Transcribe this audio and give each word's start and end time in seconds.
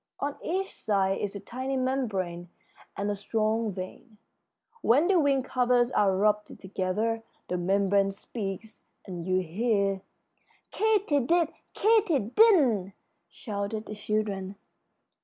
On 0.19 0.35
each 0.43 0.73
side 0.73 1.19
is 1.19 1.35
a 1.35 1.39
tiny 1.39 1.77
membrane 1.77 2.49
and 2.97 3.11
a 3.11 3.15
strong 3.15 3.71
vein. 3.71 4.17
When 4.81 5.07
the 5.07 5.19
wing 5.19 5.43
covers 5.43 5.91
are 5.91 6.17
rubbed 6.17 6.59
together 6.59 7.21
the 7.49 7.57
membrane 7.59 8.09
speaks, 8.09 8.81
and 9.05 9.27
you 9.27 9.41
hear" 9.41 10.01
"Katy 10.71 11.19
did, 11.19 11.49
Katy 11.75 12.17
didn't!" 12.17 12.93
shouted 13.29 13.85
the 13.85 13.93
children. 13.93 14.55